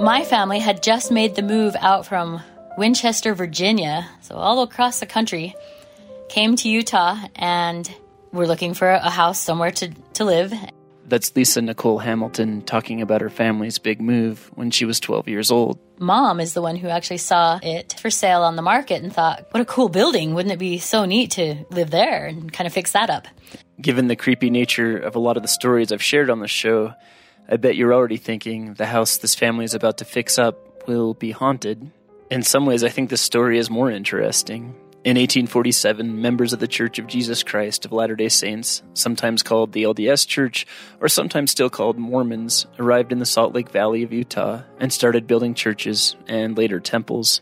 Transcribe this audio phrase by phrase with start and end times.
[0.00, 2.40] my family had just made the move out from
[2.78, 5.54] Winchester, Virginia, so all across the country,
[6.28, 7.92] came to Utah and
[8.32, 10.54] we're looking for a house somewhere to, to live.
[11.04, 15.50] That's Lisa Nicolle Hamilton talking about her family's big move when she was 12 years
[15.50, 15.78] old.
[15.98, 19.48] Mom is the one who actually saw it for sale on the market and thought,
[19.50, 20.34] what a cool building.
[20.34, 23.26] Wouldn't it be so neat to live there and kind of fix that up?
[23.80, 26.94] Given the creepy nature of a lot of the stories I've shared on the show,
[27.52, 31.14] I bet you're already thinking the house this family is about to fix up will
[31.14, 31.90] be haunted.
[32.30, 34.76] In some ways, I think this story is more interesting.
[35.02, 39.72] In 1847, members of the Church of Jesus Christ of Latter day Saints, sometimes called
[39.72, 40.64] the LDS Church
[41.00, 45.26] or sometimes still called Mormons, arrived in the Salt Lake Valley of Utah and started
[45.26, 47.40] building churches and later temples.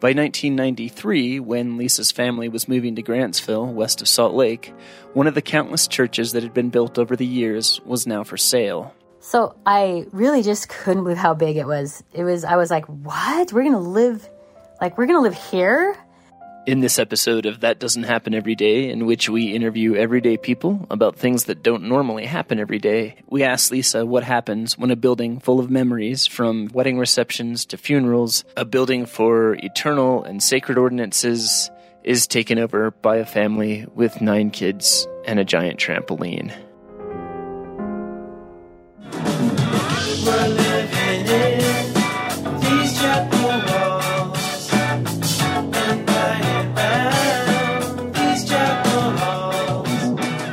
[0.00, 4.72] By 1993, when Lisa's family was moving to Grantsville, west of Salt Lake,
[5.12, 8.38] one of the countless churches that had been built over the years was now for
[8.38, 8.94] sale.
[9.24, 12.02] So I really just couldn't believe how big it was.
[12.12, 13.52] It was, I was like, what?
[13.52, 14.28] We're going to live,
[14.80, 15.96] like, we're going to live here?
[16.66, 20.88] In this episode of That Doesn't Happen Every Day, in which we interview everyday people
[20.90, 24.96] about things that don't normally happen every day, we ask Lisa what happens when a
[24.96, 30.78] building full of memories, from wedding receptions to funerals, a building for eternal and sacred
[30.78, 31.70] ordinances,
[32.02, 36.52] is taken over by a family with nine kids and a giant trampoline.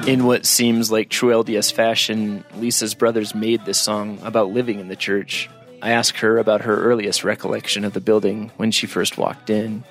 [0.09, 4.87] In what seems like true LDS fashion, Lisa's brothers made this song about living in
[4.87, 5.47] the church.
[5.83, 9.83] I ask her about her earliest recollection of the building when she first walked in.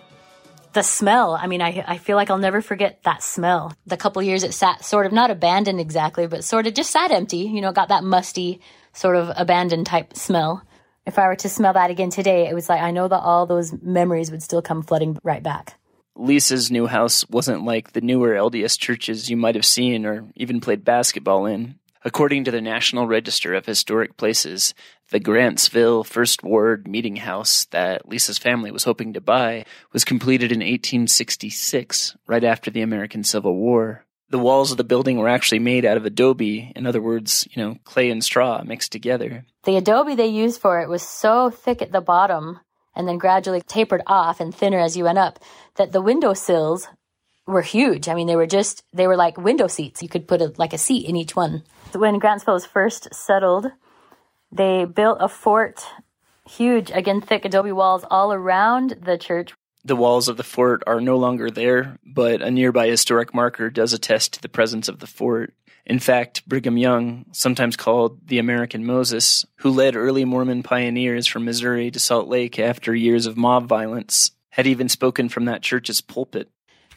[0.73, 3.73] The smell, I mean, I, I feel like I'll never forget that smell.
[3.87, 7.13] The couple years it sat sort of not abandoned exactly, but sort of just sat
[7.13, 8.61] empty, you know, got that musty,
[8.93, 10.65] sort of abandoned type smell.
[11.07, 13.47] If I were to smell that again today, it was like I know that all
[13.47, 15.79] those memories would still come flooding right back.
[16.19, 20.61] Lisa's new house wasn't like the newer LDS churches you might have seen or even
[20.61, 21.79] played basketball in.
[22.05, 24.73] According to the National Register of Historic Places,
[25.11, 30.53] the Grantsville First Ward meeting house that Lisa's family was hoping to buy was completed
[30.53, 34.05] in 1866, right after the American Civil War.
[34.31, 37.63] The walls of the building were actually made out of adobe, in other words, you
[37.63, 39.45] know, clay and straw mixed together.
[39.65, 42.61] The adobe they used for it was so thick at the bottom
[42.99, 45.39] and then gradually tapered off and thinner as you went up,
[45.77, 46.89] that the window sills
[47.47, 48.09] were huge.
[48.09, 50.03] I mean, they were just, they were like window seats.
[50.03, 51.63] You could put a, like a seat in each one.
[51.95, 53.71] When Grantsville was first settled,
[54.53, 55.87] they built a fort,
[56.47, 59.55] huge, again, thick adobe walls all around the church.
[59.85, 63.93] The walls of the fort are no longer there, but a nearby historic marker does
[63.93, 65.55] attest to the presence of the fort.
[65.89, 71.47] In fact, Brigham Young, sometimes called the American Moses, who led early Mormon pioneers from
[71.47, 76.03] Missouri to Salt Lake after years of mob violence, had even spoken from that church's
[76.03, 76.51] pulpit.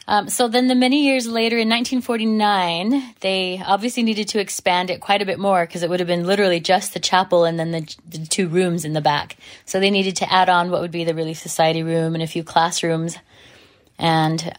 [0.08, 5.00] Um, so then, the many years later, in 1949, they obviously needed to expand it
[5.00, 7.70] quite a bit more because it would have been literally just the chapel and then
[7.70, 9.36] the, the two rooms in the back.
[9.64, 12.26] So they needed to add on what would be the Relief Society room and a
[12.26, 13.16] few classrooms.
[13.98, 14.52] And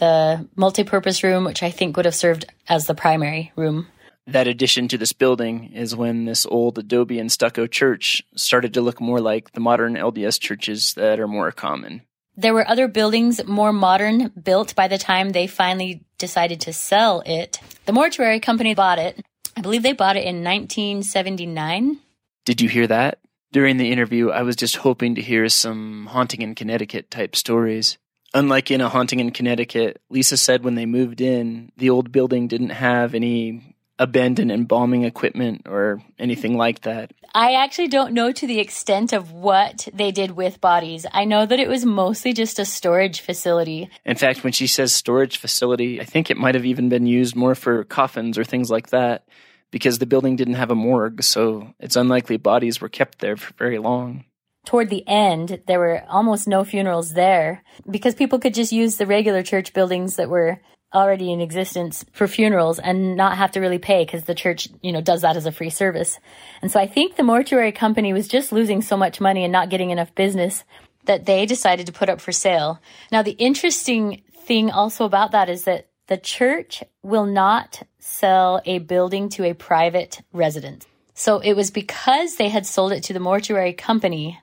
[0.00, 3.86] the multi-purpose room, which I think would have served as the primary room.
[4.26, 8.80] That addition to this building is when this old adobe and stucco church started to
[8.80, 12.02] look more like the modern LDS churches that are more common.
[12.36, 17.22] There were other buildings more modern built by the time they finally decided to sell
[17.26, 17.60] it.
[17.86, 19.20] The mortuary company bought it.
[19.56, 21.98] I believe they bought it in 1979.
[22.44, 23.18] Did you hear that?
[23.52, 27.98] During the interview, I was just hoping to hear some haunting in Connecticut type stories.
[28.32, 32.46] Unlike in a haunting in Connecticut, Lisa said when they moved in, the old building
[32.46, 37.12] didn't have any abandoned embalming equipment or anything like that.
[37.34, 41.06] I actually don't know to the extent of what they did with bodies.
[41.12, 43.90] I know that it was mostly just a storage facility.
[44.04, 47.36] In fact, when she says storage facility, I think it might have even been used
[47.36, 49.26] more for coffins or things like that
[49.70, 53.52] because the building didn't have a morgue, so it's unlikely bodies were kept there for
[53.54, 54.24] very long
[54.64, 59.06] toward the end, there were almost no funerals there because people could just use the
[59.06, 60.60] regular church buildings that were
[60.92, 64.92] already in existence for funerals and not have to really pay because the church, you
[64.92, 66.18] know, does that as a free service.
[66.62, 69.70] And so I think the mortuary company was just losing so much money and not
[69.70, 70.64] getting enough business
[71.04, 72.80] that they decided to put up for sale.
[73.10, 78.78] Now, the interesting thing also about that is that the church will not sell a
[78.80, 80.86] building to a private resident.
[81.14, 84.40] So it was because they had sold it to the mortuary company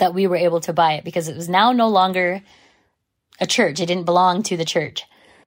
[0.00, 2.42] that we were able to buy it because it was now no longer
[3.40, 3.80] a church.
[3.80, 5.04] It didn't belong to the church.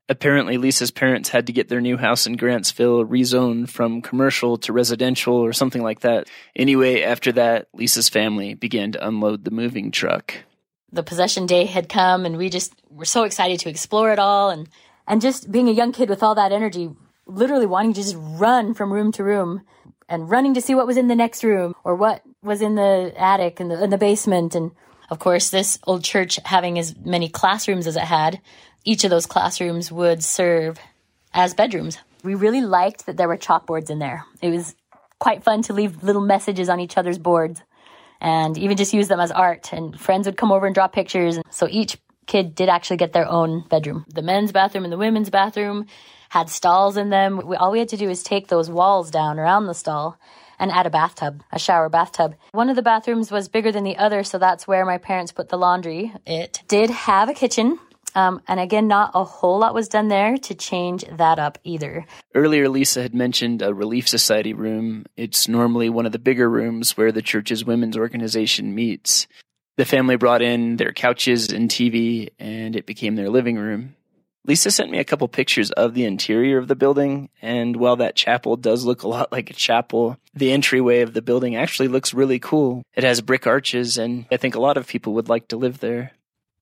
[0.09, 4.73] Apparently, Lisa's parents had to get their new house in Grantsville rezoned from commercial to
[4.73, 6.29] residential or something like that.
[6.55, 10.33] Anyway, after that, Lisa's family began to unload the moving truck.
[10.91, 14.49] The possession day had come and we just were so excited to explore it all
[14.49, 14.67] and
[15.07, 16.89] and just being a young kid with all that energy,
[17.25, 19.61] literally wanting to just run from room to room
[20.09, 23.13] and running to see what was in the next room or what was in the
[23.17, 24.55] attic and the, in the basement.
[24.55, 24.71] And
[25.09, 28.41] of course, this old church having as many classrooms as it had,
[28.83, 30.79] each of those classrooms would serve
[31.33, 31.97] as bedrooms.
[32.23, 34.25] We really liked that there were chalkboards in there.
[34.41, 34.75] It was
[35.19, 37.61] quite fun to leave little messages on each other's boards
[38.19, 39.73] and even just use them as art.
[39.73, 41.39] And friends would come over and draw pictures.
[41.49, 44.05] So each kid did actually get their own bedroom.
[44.07, 45.87] The men's bathroom and the women's bathroom
[46.33, 47.39] had stalls in them.
[47.45, 50.17] We, all we had to do was take those walls down around the stall
[50.57, 52.33] and add a bathtub, a shower bathtub.
[52.53, 55.49] One of the bathrooms was bigger than the other, so that's where my parents put
[55.49, 56.11] the laundry.
[56.25, 57.77] It did have a kitchen.
[58.15, 62.03] Um, and again, not a whole lot was done there to change that up either.
[62.33, 65.05] Earlier, Lisa had mentioned a Relief Society room.
[65.15, 69.27] It's normally one of the bigger rooms where the church's women's organization meets.
[69.77, 73.95] The family brought in their couches and TV, and it became their living room.
[74.45, 78.15] Lisa sent me a couple pictures of the interior of the building, and while that
[78.15, 82.13] chapel does look a lot like a chapel, the entryway of the building actually looks
[82.13, 82.83] really cool.
[82.93, 85.79] It has brick arches, and I think a lot of people would like to live
[85.79, 86.11] there.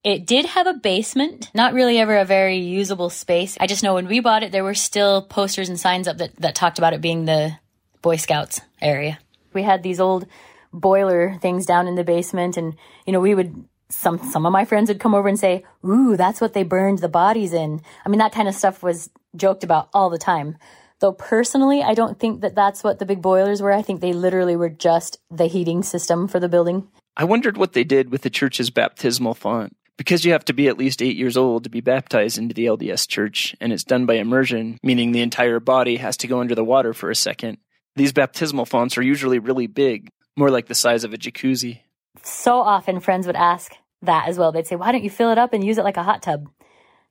[0.04, 3.56] It did have a basement, not really ever a very usable space.
[3.60, 6.36] I just know when we bought it, there were still posters and signs up that,
[6.36, 7.52] that talked about it being the
[8.00, 9.18] Boy Scouts area.
[9.52, 10.26] We had these old
[10.72, 12.74] boiler things down in the basement and
[13.06, 16.16] you know we would some some of my friends would come over and say ooh
[16.16, 17.80] that's what they burned the bodies in.
[18.04, 20.56] I mean that kind of stuff was joked about all the time.
[21.00, 23.72] Though personally i don't think that that's what the big boilers were.
[23.72, 26.88] I think they literally were just the heating system for the building.
[27.16, 29.76] I wondered what they did with the church's baptismal font.
[29.98, 32.64] Because you have to be at least eight years old to be baptized into the
[32.64, 36.54] LDS church, and it's done by immersion, meaning the entire body has to go under
[36.54, 37.58] the water for a second.
[37.94, 41.80] These baptismal fonts are usually really big, more like the size of a jacuzzi.
[42.22, 44.52] So often friends would ask that as well.
[44.52, 46.48] They'd say, why don't you fill it up and use it like a hot tub?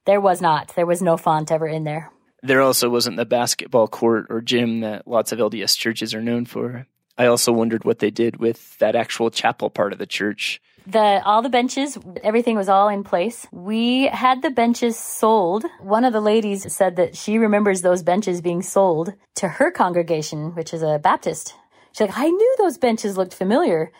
[0.05, 0.73] There was not.
[0.75, 2.11] There was no font ever in there.
[2.43, 6.45] There also wasn't the basketball court or gym that lots of LDS churches are known
[6.45, 6.87] for.
[7.17, 10.59] I also wondered what they did with that actual chapel part of the church.
[10.87, 13.45] The all the benches, everything was all in place.
[13.51, 15.63] We had the benches sold.
[15.81, 20.55] One of the ladies said that she remembers those benches being sold to her congregation,
[20.55, 21.53] which is a Baptist
[21.91, 23.91] She's like, I knew those benches looked familiar.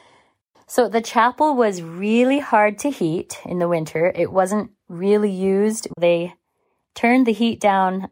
[0.72, 4.10] So the chapel was really hard to heat in the winter.
[4.16, 5.90] It wasn't really used.
[6.00, 6.34] They
[6.96, 8.08] turned the heat down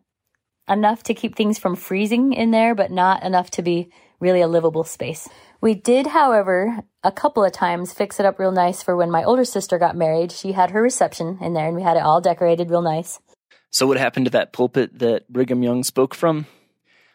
[0.67, 4.47] enough to keep things from freezing in there, but not enough to be really a
[4.49, 5.29] livable space.
[5.61, 9.23] We did, however, a couple of times fix it up real nice for when my
[9.23, 10.33] older sister got married.
[10.33, 13.21] She had her reception in there and we had it all decorated real nice.
[13.69, 16.45] So, what happened to that pulpit that Brigham Young spoke from?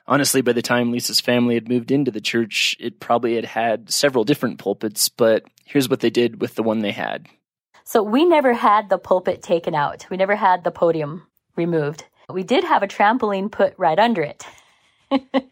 [0.07, 3.91] Honestly, by the time Lisa's family had moved into the church, it probably had had
[3.91, 7.27] several different pulpits, but here's what they did with the one they had.
[7.85, 10.07] So we never had the pulpit taken out.
[10.11, 12.05] We never had the podium removed.
[12.33, 14.47] We did have a trampoline put right under it.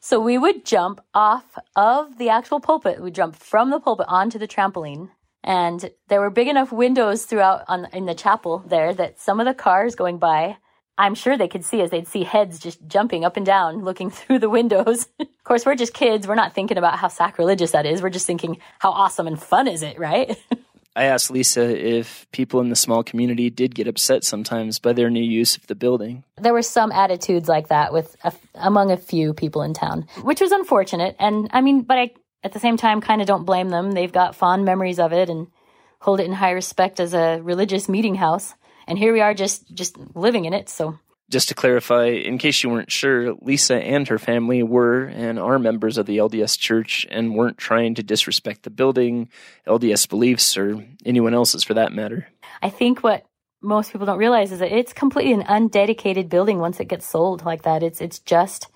[0.00, 3.00] so we would jump off of the actual pulpit.
[3.00, 5.10] We'd jump from the pulpit onto the trampoline.
[5.44, 9.46] And there were big enough windows throughout on, in the chapel there that some of
[9.46, 10.56] the cars going by
[10.98, 14.10] I'm sure they could see as they'd see heads just jumping up and down, looking
[14.18, 15.06] through the windows.
[15.20, 16.26] of course, we're just kids.
[16.26, 18.02] We're not thinking about how sacrilegious that is.
[18.02, 20.36] We're just thinking, how awesome and fun is it, right?
[20.96, 25.10] I asked Lisa if people in the small community did get upset sometimes by their
[25.10, 26.24] new use of the building.
[26.38, 30.40] There were some attitudes like that with a, among a few people in town, which
[30.40, 31.14] was unfortunate.
[31.20, 32.10] And I mean, but I
[32.42, 33.92] at the same time kind of don't blame them.
[33.92, 35.46] They've got fond memories of it and
[36.00, 38.54] hold it in high respect as a religious meeting house
[38.88, 40.98] and here we are just just living in it so
[41.30, 45.58] just to clarify, in case you weren't sure, Lisa and her family were and are
[45.58, 49.28] members of the LDS Church and weren't trying to disrespect the building,
[49.66, 52.28] LDS beliefs, or anyone else's for that matter.
[52.62, 53.26] I think what
[53.60, 57.44] most people don't realize is that it's completely an undedicated building once it gets sold
[57.44, 57.82] like that.
[57.82, 58.68] It's it's just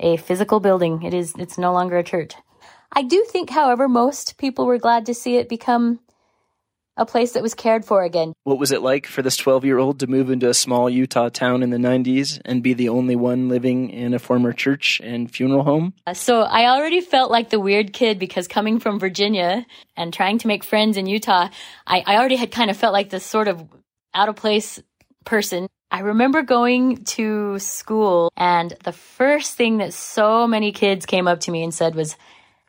[0.00, 1.02] a physical building.
[1.02, 2.34] It is it's no longer a church.
[2.90, 6.00] I do think, however, most people were glad to see it become
[6.98, 8.34] a place that was cared for again.
[8.42, 11.28] What was it like for this 12 year old to move into a small Utah
[11.28, 15.30] town in the 90s and be the only one living in a former church and
[15.30, 15.94] funeral home?
[16.06, 19.64] Uh, so I already felt like the weird kid because coming from Virginia
[19.96, 21.48] and trying to make friends in Utah,
[21.86, 23.64] I, I already had kind of felt like this sort of
[24.12, 24.82] out of place
[25.24, 25.68] person.
[25.90, 31.40] I remember going to school and the first thing that so many kids came up
[31.40, 32.16] to me and said was,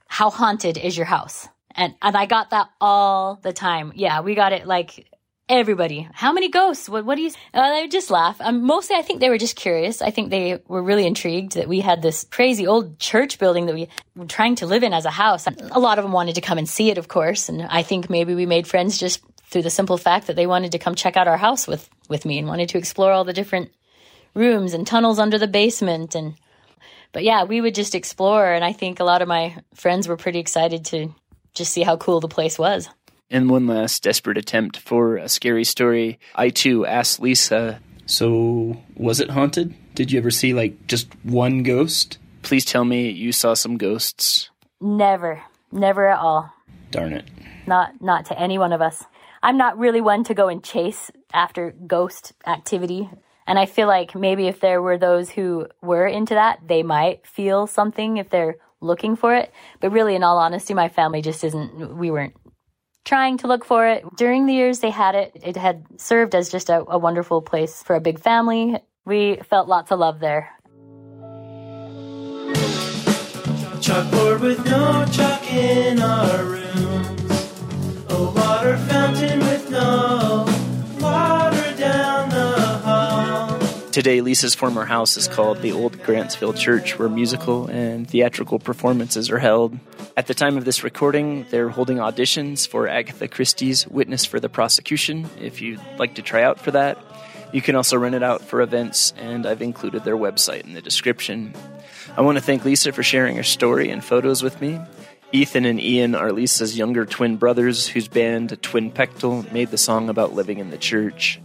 [0.08, 1.50] How haunted is your house?
[1.80, 3.94] And, and I got that all the time.
[3.96, 5.10] Yeah, we got it like
[5.48, 6.90] everybody, how many ghosts?
[6.90, 8.36] What, what do you, uh, they would just laugh.
[8.42, 10.02] Um, mostly I think they were just curious.
[10.02, 13.76] I think they were really intrigued that we had this crazy old church building that
[13.76, 15.48] we were trying to live in as a house.
[15.48, 17.48] A lot of them wanted to come and see it, of course.
[17.48, 20.74] And I think maybe we made friends just through the simple fact that they wanted
[20.74, 23.34] to come check out our house with, with me and wanted to explore all the
[23.34, 23.72] different
[24.36, 26.36] rooms and tunnels under the basement and
[27.12, 30.18] but yeah, we would just explore and I think a lot of my friends were
[30.18, 31.16] pretty excited to
[31.60, 32.90] just see how cool the place was.
[33.30, 39.20] In one last desperate attempt for a scary story, I too asked Lisa, So, was
[39.20, 39.76] it haunted?
[39.94, 42.18] Did you ever see, like, just one ghost?
[42.42, 44.50] Please tell me you saw some ghosts.
[44.82, 45.44] Never.
[45.72, 46.52] Never at all.
[46.90, 47.26] Darn it.
[47.68, 49.04] Not not to any one of us.
[49.44, 53.10] I'm not really one to go and chase after ghost activity.
[53.46, 57.28] And I feel like maybe if there were those who were into that, they might
[57.28, 59.52] feel something if they're looking for it.
[59.80, 62.36] But really, in all honesty, my family just isn't, we weren't
[63.06, 64.04] trying to look for it.
[64.18, 67.82] During the years they had it, it had served as just a, a wonderful place
[67.82, 68.78] for a big family.
[69.06, 70.50] We felt lots of love there.
[73.82, 77.32] Chalkboard with no chalk in our rooms.
[78.10, 80.49] A water fountain with no
[83.92, 89.32] Today, Lisa's former house is called the Old Grantsville Church, where musical and theatrical performances
[89.32, 89.80] are held.
[90.16, 94.48] At the time of this recording, they're holding auditions for Agatha Christie's Witness for the
[94.48, 97.00] Prosecution, if you'd like to try out for that.
[97.52, 100.84] You can also rent it out for events, and I've included their website in the
[100.84, 101.56] description.
[102.16, 104.80] I want to thank Lisa for sharing her story and photos with me.
[105.32, 110.36] Ethan and Ian are Lisa's younger twin brothers, whose band, Twinpectol, made the song about
[110.36, 111.42] living in the church.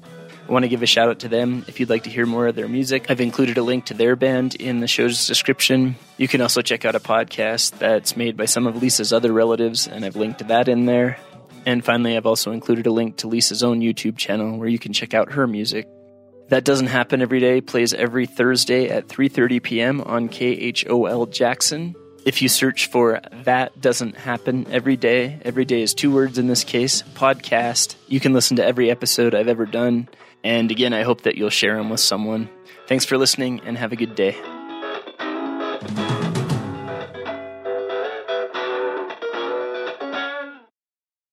[0.47, 1.65] I want to give a shout out to them.
[1.69, 4.15] If you'd like to hear more of their music, I've included a link to their
[4.15, 5.97] band in the show's description.
[6.19, 9.89] You can also check out a podcast that's made by some of Lisa's other relatives,
[9.89, 11.19] and I've linked that in there.
[11.65, 14.93] And finally, I've also included a link to Lisa's own YouTube channel where you can
[14.93, 15.89] check out her music.
[16.49, 17.63] That doesn't happen every day.
[17.63, 20.01] Plays every Thursday at 3:30 p.m.
[20.03, 21.95] on KHOL Jackson.
[22.27, 26.47] If you search for That Doesn't Happen Every Day, every day is two words in
[26.47, 30.09] this case, podcast, you can listen to every episode I've ever done.
[30.45, 32.51] And again, I hope that you'll share them with someone.
[32.87, 34.37] Thanks for listening and have a good day.